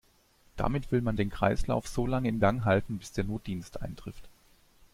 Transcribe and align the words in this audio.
Damit 0.57 0.91
will 0.91 1.01
man 1.03 1.15
den 1.15 1.29
Kreislauf 1.29 1.87
solange 1.87 2.27
in 2.27 2.39
Gang 2.39 2.65
halten, 2.65 2.97
bis 2.97 3.11
der 3.11 3.23
Notdienst 3.23 3.83
eintrifft. 3.83 4.27